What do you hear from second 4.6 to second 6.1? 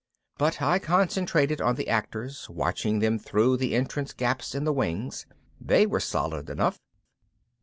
the wings. They were